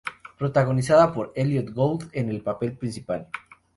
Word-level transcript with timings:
Protagonizada 0.39 1.13
por 1.13 1.31
Elliott 1.35 1.69
Gould 1.73 2.09
en 2.13 2.29
el 2.31 2.41
papel 2.41 2.75
principal. 2.75 3.27